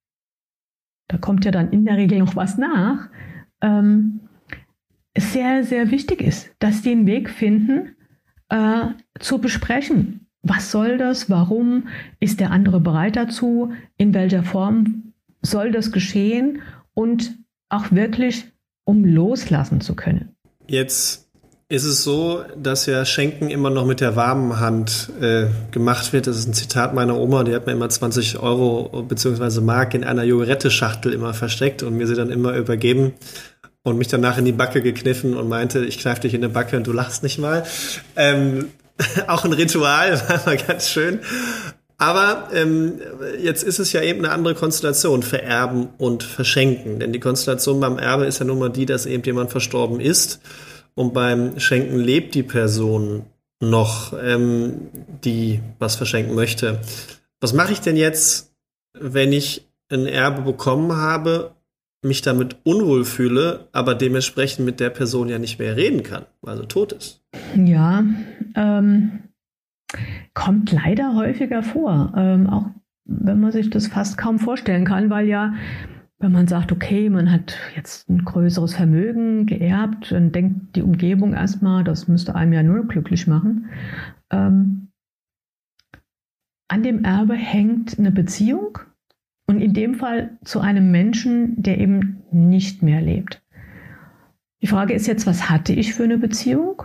[1.09, 3.09] Da kommt ja dann in der Regel noch was nach.
[3.61, 4.21] Ähm,
[5.17, 7.97] sehr, sehr wichtig ist, dass die einen Weg finden,
[8.49, 10.27] äh, zu besprechen.
[10.43, 11.31] Was soll das?
[11.31, 11.89] Warum?
[12.19, 13.73] Ist der andere bereit dazu?
[13.97, 16.63] In welcher Form soll das geschehen?
[16.95, 17.37] Und
[17.69, 18.45] auch wirklich,
[18.85, 20.35] um loslassen zu können.
[20.67, 21.31] Jetzt
[21.69, 26.27] ist es so, dass ja Schenken immer noch mit der warmen Hand äh, gemacht wird.
[26.27, 29.63] Das ist ein Zitat meiner Oma, die hat mir immer 20 Euro bzw.
[29.63, 33.15] Mark in einer Jogurette-Schachtel immer versteckt und mir sie dann immer übergeben
[33.83, 36.77] und mich danach in die Backe gekniffen und meinte, ich kneif dich in die Backe
[36.77, 37.65] und du lachst nicht mal.
[38.17, 38.71] Ähm,
[39.27, 41.21] auch ein Ritual, war mal ganz schön.
[41.99, 43.01] Aber ähm,
[43.41, 46.99] jetzt ist es ja eben eine andere Konstellation, vererben und verschenken.
[46.99, 50.41] Denn die Konstellation beim Erbe ist ja nun mal die, dass eben jemand verstorben ist
[50.95, 53.27] und beim Schenken lebt die Person
[53.61, 54.89] noch, ähm,
[55.25, 56.81] die was verschenken möchte.
[57.41, 58.53] Was mache ich denn jetzt,
[58.99, 61.53] wenn ich ein Erbe bekommen habe,
[62.03, 66.65] mich damit unwohl fühle, aber dementsprechend mit der Person ja nicht mehr reden kann, also
[66.65, 67.23] tot ist?
[67.57, 68.05] Ja,
[68.57, 69.21] ähm,
[70.35, 72.13] kommt leider häufiger vor.
[72.17, 72.67] Ähm, auch
[73.05, 75.55] wenn man sich das fast kaum vorstellen kann, weil ja
[76.23, 81.35] wenn man sagt, okay, man hat jetzt ein größeres Vermögen geerbt, dann denkt die Umgebung
[81.35, 83.69] erstmal, das müsste einem ja nur glücklich machen.
[84.31, 84.89] Ähm,
[86.69, 88.79] an dem Erbe hängt eine Beziehung
[89.53, 93.43] und in dem Fall zu einem Menschen, der eben nicht mehr lebt.
[94.63, 96.83] Die Frage ist jetzt, was hatte ich für eine Beziehung?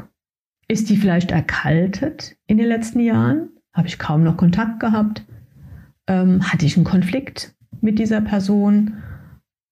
[0.67, 3.49] Ist die vielleicht erkaltet in den letzten Jahren?
[3.73, 5.25] Habe ich kaum noch Kontakt gehabt?
[6.07, 9.03] Ähm, hatte ich einen Konflikt mit dieser Person?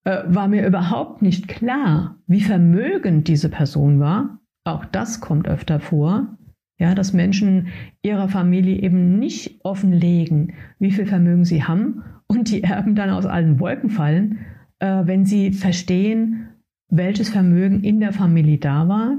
[0.06, 4.40] äh, war mir überhaupt nicht klar, wie vermögend diese Person war.
[4.64, 6.38] Auch das kommt öfter vor.
[6.78, 7.68] Ja, dass Menschen
[8.02, 13.26] ihrer Familie eben nicht offenlegen, wie viel Vermögen sie haben und die Erben dann aus
[13.26, 14.40] allen Wolken fallen,
[14.80, 16.50] äh, wenn sie verstehen,
[16.90, 19.18] welches Vermögen in der Familie da war,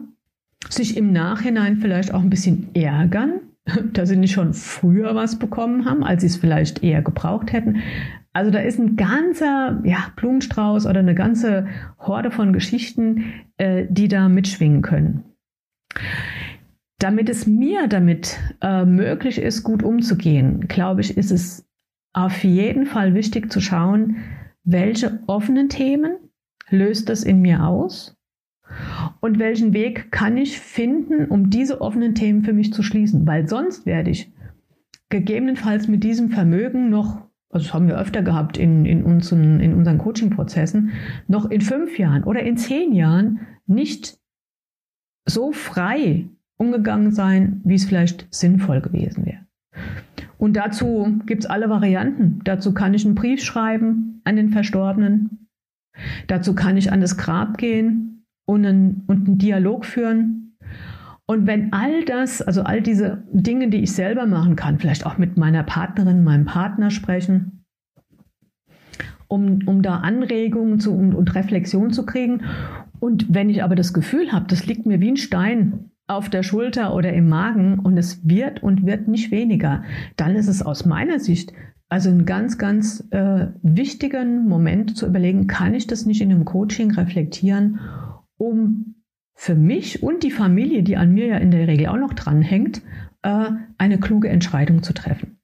[0.68, 3.40] sich im Nachhinein vielleicht auch ein bisschen ärgern,
[3.92, 7.78] dass sie nicht schon früher was bekommen haben, als sie es vielleicht eher gebraucht hätten.
[8.32, 13.24] Also da ist ein ganzer ja, Blumenstrauß oder eine ganze Horde von Geschichten,
[13.56, 15.24] äh, die da mitschwingen können.
[16.98, 21.65] Damit es mir damit äh, möglich ist, gut umzugehen, glaube ich, ist es
[22.16, 24.16] auf jeden Fall wichtig zu schauen,
[24.64, 26.16] welche offenen Themen
[26.70, 28.16] löst das in mir aus
[29.20, 33.48] und welchen Weg kann ich finden, um diese offenen Themen für mich zu schließen, weil
[33.48, 34.32] sonst werde ich
[35.10, 39.72] gegebenenfalls mit diesem Vermögen noch also das haben wir öfter gehabt in, in unseren, in
[39.72, 40.92] unseren Coaching-Prozessen,
[41.28, 44.18] noch in fünf Jahren oder in zehn Jahren nicht
[45.26, 46.26] so frei
[46.56, 49.46] umgegangen sein, wie es vielleicht sinnvoll gewesen wäre.
[50.38, 52.40] Und dazu gibt es alle Varianten.
[52.44, 55.48] Dazu kann ich einen Brief schreiben an den Verstorbenen.
[56.26, 60.46] Dazu kann ich an das Grab gehen und einen, und einen Dialog führen
[61.26, 65.18] und wenn all das, also all diese Dinge, die ich selber machen kann, vielleicht auch
[65.18, 67.64] mit meiner Partnerin, meinem Partner sprechen,
[69.26, 72.42] um, um da Anregungen zu, und, und Reflexion zu kriegen.
[73.00, 76.42] Und wenn ich aber das Gefühl habe, das liegt mir wie ein Stein auf der
[76.42, 79.82] Schulter oder im Magen und es wird und wird nicht weniger,
[80.16, 81.52] dann ist es aus meiner Sicht
[81.88, 86.44] also ein ganz, ganz äh, wichtigen Moment zu überlegen, kann ich das nicht in einem
[86.44, 87.78] Coaching reflektieren,
[88.36, 88.96] um
[89.34, 92.82] für mich und die Familie, die an mir ja in der Regel auch noch dranhängt,
[93.22, 95.38] äh, eine kluge Entscheidung zu treffen.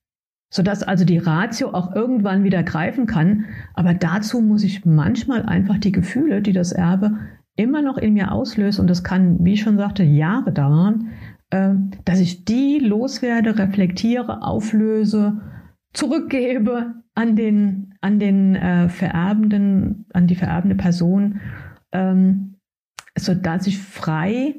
[0.51, 3.47] Sodass also die Ratio auch irgendwann wieder greifen kann.
[3.75, 7.19] Aber dazu muss ich manchmal einfach die Gefühle, die das Erbe
[7.57, 11.11] immer noch in mir auslöst, und das kann, wie ich schon sagte, Jahre dauern,
[11.51, 15.41] äh, dass ich die loswerde, reflektiere, auflöse,
[15.93, 21.41] zurückgebe an den, an den äh, vererbenden, an die vererbende Person.
[21.93, 22.53] Ähm,
[23.19, 24.55] sodass ich frei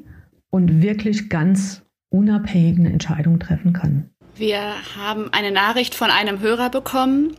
[0.50, 4.10] und wirklich ganz unabhängig eine Entscheidung treffen kann.
[4.36, 4.60] Wir
[4.96, 7.34] haben eine Nachricht von einem Hörer bekommen,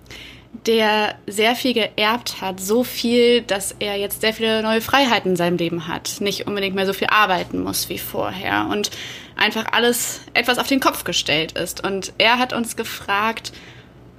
[0.65, 5.35] der sehr viel geerbt hat, so viel, dass er jetzt sehr viele neue Freiheiten in
[5.35, 8.91] seinem Leben hat, nicht unbedingt mehr so viel arbeiten muss wie vorher und
[9.35, 11.85] einfach alles etwas auf den Kopf gestellt ist.
[11.85, 13.51] Und er hat uns gefragt,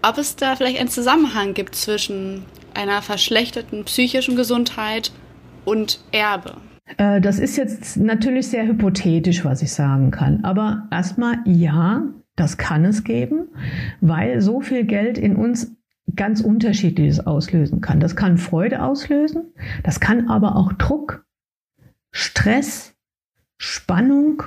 [0.03, 2.45] ob es da vielleicht einen Zusammenhang gibt zwischen
[2.75, 5.11] einer verschlechterten psychischen Gesundheit
[5.65, 6.57] und Erbe.
[6.99, 10.45] Äh, das ist jetzt natürlich sehr hypothetisch, was ich sagen kann.
[10.45, 12.03] Aber erstmal ja,
[12.37, 13.49] das kann es geben,
[14.01, 15.75] weil so viel Geld in uns
[16.15, 18.01] ganz unterschiedliches auslösen kann.
[18.01, 21.27] Das kann Freude auslösen, das kann aber auch Druck,
[22.13, 22.95] Stress,
[23.59, 24.43] Spannung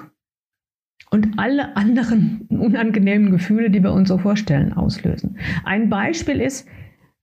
[1.12, 5.38] und alle anderen unangenehmen Gefühle, die wir uns so vorstellen, auslösen.
[5.64, 6.68] Ein Beispiel ist,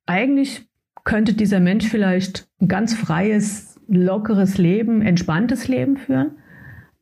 [0.07, 0.69] eigentlich
[1.05, 6.33] könnte dieser Mensch vielleicht ein ganz freies lockeres Leben, entspanntes Leben führen.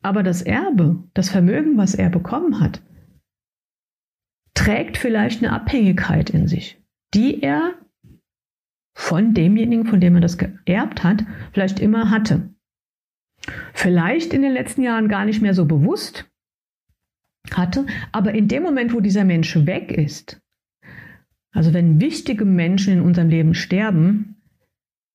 [0.03, 2.83] Aber das Erbe, das Vermögen, was er bekommen hat,
[4.53, 6.79] trägt vielleicht eine Abhängigkeit in sich,
[7.15, 7.75] die er
[8.95, 12.51] von demjenigen, von dem er das geerbt hat, vielleicht immer hatte.
[13.75, 16.31] vielleicht in den letzten Jahren gar nicht mehr so bewusst
[17.53, 20.41] hatte, aber in dem Moment, wo dieser Mensch weg ist,
[21.53, 24.37] also wenn wichtige Menschen in unserem Leben sterben,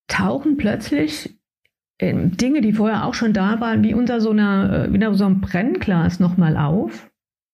[0.07, 1.37] tauchen plötzlich
[1.99, 5.25] ähm, Dinge, die vorher auch schon da waren, wie unter so einer, äh, wieder so
[5.25, 7.11] einem Brennglas nochmal auf.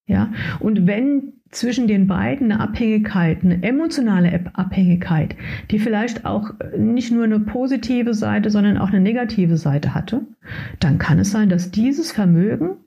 [0.08, 5.36] Ja, und wenn zwischen den beiden eine Abhängigkeit, eine emotionale Abhängigkeit,
[5.72, 10.22] die vielleicht auch nicht nur eine positive Seite, sondern auch eine negative Seite hatte,
[10.80, 12.78] dann kann es sein, dass dieses Vermögen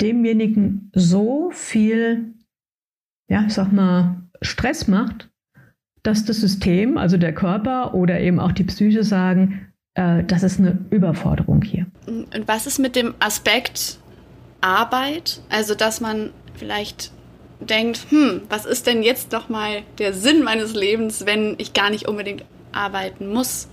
[0.00, 2.34] demjenigen so viel,
[3.28, 5.30] ja, ich sag mal, Stress macht,
[6.02, 10.60] dass das System, also der Körper oder eben auch die Psyche sagen, äh, das ist
[10.60, 11.86] eine Überforderung hier.
[12.06, 13.98] Und was ist mit dem Aspekt
[14.60, 15.40] Arbeit?
[15.48, 17.12] Also, dass man vielleicht
[17.60, 21.90] denkt, hm, was ist denn jetzt doch mal der Sinn meines Lebens, wenn ich gar
[21.90, 23.68] nicht unbedingt arbeiten muss,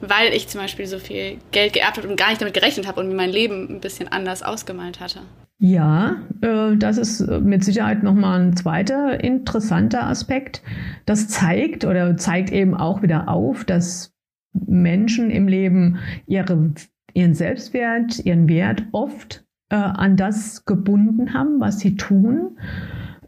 [0.00, 3.00] weil ich zum Beispiel so viel Geld geerbt habe und gar nicht damit gerechnet habe
[3.00, 5.20] und mein Leben ein bisschen anders ausgemalt hatte.
[5.58, 10.62] Ja, äh, das ist mit Sicherheit nochmal ein zweiter interessanter Aspekt.
[11.04, 14.14] Das zeigt oder zeigt eben auch wieder auf, dass
[14.54, 16.72] Menschen im Leben ihre,
[17.12, 22.58] ihren Selbstwert, ihren Wert oft äh, an das gebunden haben, was sie tun.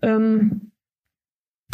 [0.02, 0.72] Ähm,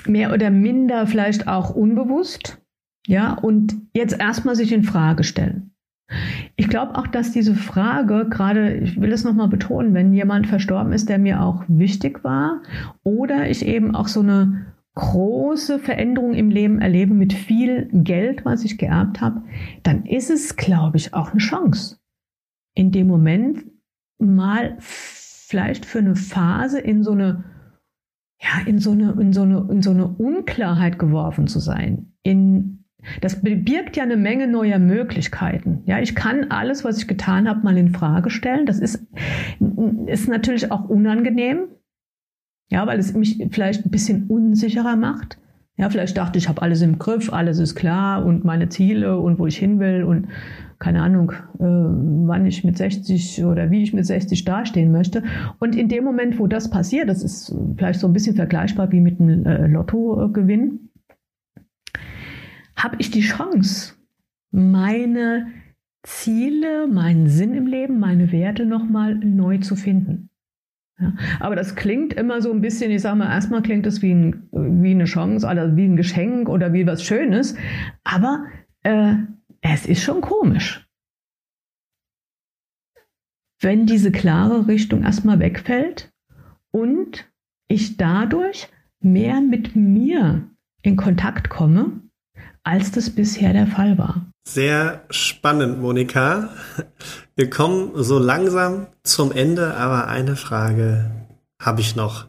[0.07, 2.63] mehr oder minder vielleicht auch unbewusst.
[3.07, 5.73] Ja, und jetzt erstmal sich in Frage stellen.
[6.57, 10.93] Ich glaube auch, dass diese Frage, gerade, ich will es nochmal betonen, wenn jemand verstorben
[10.93, 12.63] ist, der mir auch wichtig war,
[13.03, 18.65] oder ich eben auch so eine große Veränderung im Leben erlebe mit viel Geld, was
[18.65, 19.43] ich geerbt habe,
[19.83, 21.99] dann ist es, glaube ich, auch eine Chance,
[22.75, 23.65] in dem Moment
[24.19, 27.45] mal vielleicht für eine Phase in so eine
[28.41, 32.85] ja, in so eine, in so eine, in so eine Unklarheit geworfen zu sein, in
[33.21, 35.83] das birgt ja eine Menge neuer Möglichkeiten.
[35.87, 38.67] Ja, ich kann alles, was ich getan habe, mal in Frage stellen.
[38.67, 39.07] Das ist,
[40.07, 41.69] ist natürlich auch unangenehm.
[42.71, 45.39] Ja, weil es mich vielleicht ein bisschen unsicherer macht.
[45.77, 49.19] Ja, vielleicht dachte ich, ich habe alles im Griff, alles ist klar und meine Ziele
[49.19, 50.27] und wo ich hin will und
[50.79, 55.23] keine Ahnung, äh, wann ich mit 60 oder wie ich mit 60 dastehen möchte.
[55.59, 59.01] Und in dem Moment, wo das passiert, das ist vielleicht so ein bisschen vergleichbar wie
[59.01, 60.91] mit einem äh, Lottogewinn,
[62.77, 63.95] habe ich die Chance,
[64.53, 65.49] meine
[66.05, 70.31] Ziele, meinen Sinn im Leben, meine Werte nochmal neu zu finden.
[71.01, 74.13] Ja, aber das klingt immer so ein bisschen, ich sage mal, erstmal klingt es wie,
[74.13, 77.57] ein, wie eine Chance oder wie ein Geschenk oder wie was Schönes,
[78.05, 78.45] aber
[78.83, 79.15] äh,
[79.89, 80.87] ist schon komisch.
[83.61, 86.13] Wenn diese klare Richtung erstmal wegfällt
[86.71, 87.29] und
[87.67, 88.69] ich dadurch
[89.01, 90.49] mehr mit mir
[90.83, 92.01] in Kontakt komme
[92.63, 94.27] als das bisher der Fall war.
[94.47, 96.51] Sehr spannend, Monika.
[97.35, 101.11] Wir kommen so langsam zum Ende, aber eine Frage
[101.61, 102.27] habe ich noch.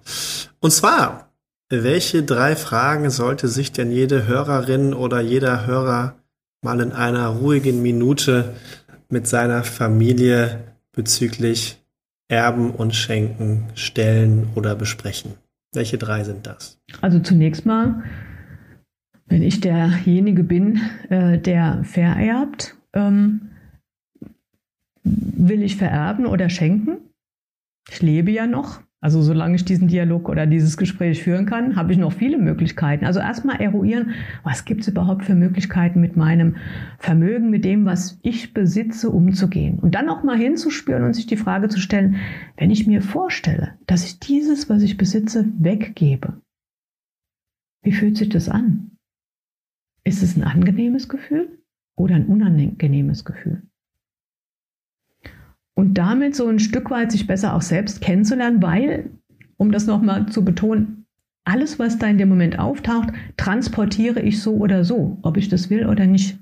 [0.60, 1.34] Und zwar,
[1.70, 6.19] welche drei Fragen sollte sich denn jede Hörerin oder jeder Hörer
[6.62, 8.56] mal in einer ruhigen Minute
[9.10, 11.84] mit seiner Familie bezüglich
[12.28, 15.34] Erben und Schenken stellen oder besprechen?
[15.74, 16.80] Welche drei sind das?
[17.02, 18.04] Also zunächst mal,
[19.28, 23.50] wenn ich derjenige bin, äh, der vererbt, ähm,
[25.04, 26.98] will ich vererben oder schenken?
[27.90, 28.82] Ich lebe ja noch.
[29.02, 33.06] Also solange ich diesen Dialog oder dieses Gespräch führen kann, habe ich noch viele Möglichkeiten.
[33.06, 34.12] Also erstmal eruieren,
[34.44, 36.58] was gibt es überhaupt für Möglichkeiten mit meinem
[36.98, 39.80] Vermögen, mit dem, was ich besitze, umzugehen.
[39.80, 42.18] Und dann auch mal hinzuspüren und sich die Frage zu stellen,
[42.58, 46.42] wenn ich mir vorstelle, dass ich dieses, was ich besitze, weggebe,
[47.84, 48.98] wie fühlt sich das an?
[50.04, 51.64] Ist es ein angenehmes Gefühl
[51.96, 53.69] oder ein unangenehmes Gefühl?
[55.80, 59.12] Und damit so ein Stück weit sich besser auch selbst kennenzulernen, weil,
[59.56, 61.06] um das nochmal zu betonen,
[61.46, 65.70] alles, was da in dem Moment auftaucht, transportiere ich so oder so, ob ich das
[65.70, 66.38] will oder nicht,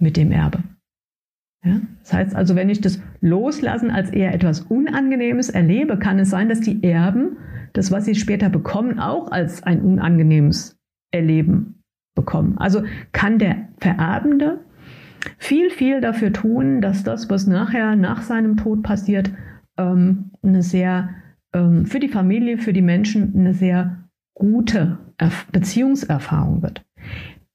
[0.00, 0.64] mit dem Erbe.
[1.64, 1.80] Ja?
[2.00, 6.48] Das heißt also, wenn ich das Loslassen als eher etwas Unangenehmes erlebe, kann es sein,
[6.48, 7.36] dass die Erben
[7.72, 10.76] das, was sie später bekommen, auch als ein unangenehmes
[11.12, 11.84] erleben
[12.16, 12.58] bekommen.
[12.58, 14.58] Also kann der Vererbende
[15.38, 19.30] viel, viel dafür tun, dass das, was nachher nach seinem Tod passiert,
[19.76, 21.10] ähm, eine sehr
[21.52, 24.98] ähm, für die Familie, für die Menschen eine sehr gute
[25.52, 26.84] Beziehungserfahrung wird.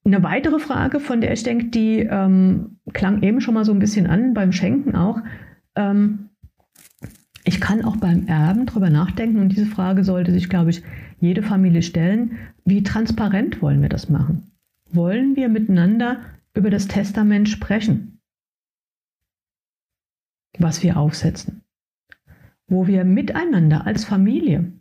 [0.03, 3.79] Eine weitere Frage, von der ich denke, die ähm, klang eben schon mal so ein
[3.79, 5.19] bisschen an, beim Schenken auch.
[5.75, 6.29] Ähm,
[7.43, 10.83] ich kann auch beim Erben drüber nachdenken und diese Frage sollte sich, glaube ich,
[11.19, 12.37] jede Familie stellen.
[12.65, 14.51] Wie transparent wollen wir das machen?
[14.93, 16.17] wollen wir miteinander
[16.53, 18.17] über das Testament sprechen.
[20.57, 21.63] was wir aufsetzen,
[22.67, 24.73] wo wir miteinander als Familie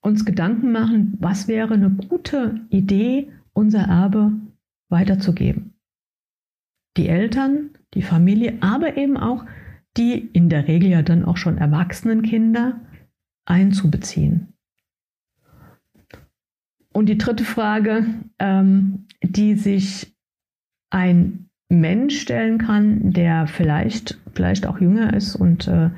[0.00, 4.32] uns Gedanken machen, was wäre eine gute Idee, unser Erbe
[4.88, 5.74] weiterzugeben.
[6.96, 9.44] Die Eltern, die Familie, aber eben auch
[9.96, 12.80] die in der Regel ja dann auch schon erwachsenen Kinder
[13.46, 14.52] einzubeziehen.
[16.92, 18.06] Und die dritte Frage,
[18.38, 20.15] ähm, die sich
[20.90, 25.90] ein Mensch stellen kann, der vielleicht, vielleicht auch jünger ist und, äh,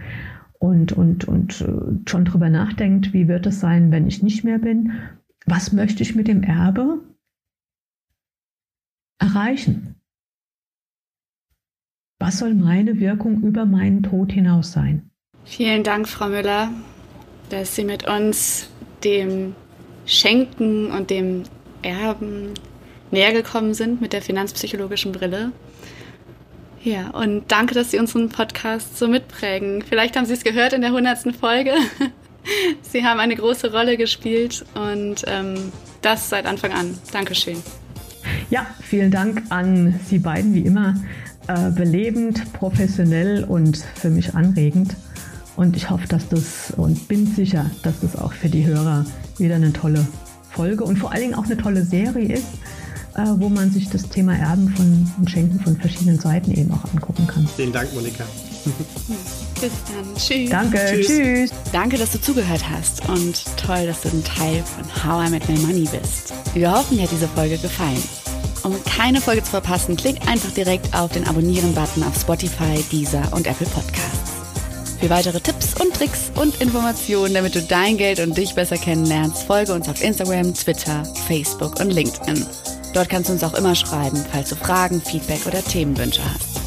[0.59, 4.59] und, und, und äh, schon drüber nachdenkt, wie wird es sein, wenn ich nicht mehr
[4.59, 4.93] bin?
[5.47, 7.01] Was möchte ich mit dem Erbe
[9.19, 9.95] erreichen?
[12.19, 15.11] Was soll meine Wirkung über meinen Tod hinaus sein?
[15.45, 16.71] Vielen Dank, Frau Müller,
[17.51, 18.71] dass Sie mit uns
[19.05, 19.55] dem
[20.05, 21.45] Schenken und dem
[21.83, 22.55] Erben
[23.11, 25.53] näher gekommen sind mit der finanzpsychologischen Brille.
[26.83, 29.83] Ja, und danke, dass Sie unseren Podcast so mitprägen.
[29.83, 31.73] Vielleicht haben Sie es gehört in der hundertsten Folge.
[32.83, 36.97] Sie haben eine große Rolle gespielt und ähm, das seit Anfang an.
[37.13, 37.57] Dankeschön.
[38.51, 40.95] Ja, vielen Dank an Sie beiden wie immer
[41.49, 44.95] äh, belebend, professionell und für mich anregend.
[45.57, 49.05] Und ich hoffe, dass das und bin sicher, dass das auch für die Hörer
[49.39, 50.07] wieder eine tolle
[50.51, 52.47] Folge und vor allen Dingen auch eine tolle Serie ist,
[53.39, 57.27] wo man sich das Thema Erben von und Schenken von verschiedenen Seiten eben auch angucken
[57.27, 57.49] kann.
[57.57, 58.25] Vielen Dank, Monika.
[59.61, 60.15] Bis dann.
[60.17, 60.51] Tschüss.
[60.51, 60.79] Danke.
[60.91, 61.07] Tschüss.
[61.07, 61.51] Tschüss.
[61.73, 65.49] Danke, dass du zugehört hast und toll, dass du ein Teil von How I Met
[65.49, 66.33] My Money bist.
[66.55, 68.03] Wir hoffen, dir hat diese Folge gefallen.
[68.63, 73.47] Um keine Folge zu verpassen, klick einfach direkt auf den Abonnieren-Button auf Spotify, Deezer und
[73.47, 74.33] Apple Podcasts.
[75.01, 79.45] Für weitere Tipps und Tricks und Informationen, damit du dein Geld und dich besser kennenlernst,
[79.45, 82.45] folge uns auf Instagram, Twitter, Facebook und LinkedIn.
[82.95, 86.59] Dort kannst du uns auch immer schreiben, falls du Fragen, Feedback oder Themenwünsche hast.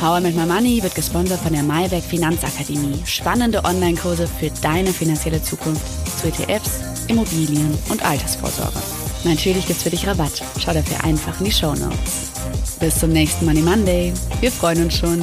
[0.00, 3.02] How I Met My Money wird gesponsert von der Maybank Finanzakademie.
[3.04, 5.82] Spannende Online-Kurse für deine finanzielle Zukunft
[6.20, 8.78] zu ETFs, Immobilien und Altersvorsorge.
[9.24, 10.42] Natürlich gibt's für dich Rabatt.
[10.58, 12.30] Schau dafür einfach in die Show Notes.
[12.78, 14.12] Bis zum nächsten Money Monday.
[14.40, 15.20] Wir freuen uns schon.